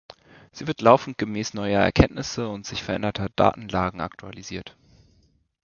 Sie 0.51 0.65
wird 0.65 0.81
laufend 0.81 1.19
gemäß 1.19 1.53
neuer 1.53 1.79
Erkenntnisse 1.79 2.49
und 2.49 2.65
sich 2.65 2.81
verändernder 2.81 3.27
Datenlage 3.35 3.99
aktualisiert. 4.01 4.75